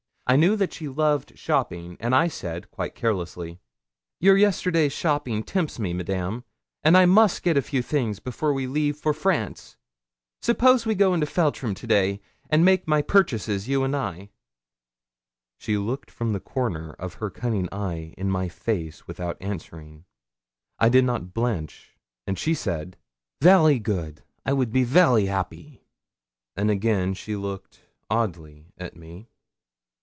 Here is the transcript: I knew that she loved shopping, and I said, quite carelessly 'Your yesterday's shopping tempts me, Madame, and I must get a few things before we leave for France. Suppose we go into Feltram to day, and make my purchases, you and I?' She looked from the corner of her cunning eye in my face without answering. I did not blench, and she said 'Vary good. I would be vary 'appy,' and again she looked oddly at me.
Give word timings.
I 0.27 0.37
knew 0.37 0.55
that 0.55 0.71
she 0.71 0.87
loved 0.87 1.37
shopping, 1.37 1.97
and 1.99 2.15
I 2.15 2.29
said, 2.29 2.71
quite 2.71 2.95
carelessly 2.95 3.59
'Your 4.21 4.37
yesterday's 4.37 4.93
shopping 4.93 5.43
tempts 5.43 5.77
me, 5.77 5.91
Madame, 5.91 6.45
and 6.85 6.95
I 6.95 7.05
must 7.05 7.43
get 7.43 7.57
a 7.57 7.61
few 7.61 7.81
things 7.81 8.21
before 8.21 8.53
we 8.53 8.65
leave 8.65 8.95
for 8.95 9.13
France. 9.13 9.75
Suppose 10.41 10.85
we 10.85 10.95
go 10.95 11.13
into 11.13 11.25
Feltram 11.25 11.75
to 11.75 11.85
day, 11.85 12.21
and 12.49 12.63
make 12.63 12.87
my 12.87 13.01
purchases, 13.01 13.67
you 13.67 13.83
and 13.83 13.93
I?' 13.93 14.29
She 15.57 15.75
looked 15.77 16.09
from 16.09 16.31
the 16.31 16.39
corner 16.39 16.93
of 16.93 17.15
her 17.15 17.29
cunning 17.29 17.67
eye 17.69 18.13
in 18.17 18.31
my 18.31 18.47
face 18.47 19.05
without 19.07 19.35
answering. 19.41 20.05
I 20.79 20.87
did 20.87 21.03
not 21.03 21.33
blench, 21.33 21.97
and 22.25 22.39
she 22.39 22.53
said 22.53 22.95
'Vary 23.41 23.79
good. 23.79 24.23
I 24.45 24.53
would 24.53 24.71
be 24.71 24.85
vary 24.85 25.27
'appy,' 25.27 25.83
and 26.55 26.71
again 26.71 27.15
she 27.15 27.35
looked 27.35 27.81
oddly 28.09 28.71
at 28.77 28.95
me. 28.95 29.27